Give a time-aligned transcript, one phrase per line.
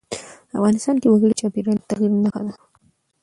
[0.57, 2.53] افغانستان کې وګړي د چاپېریال د تغیر نښه ده.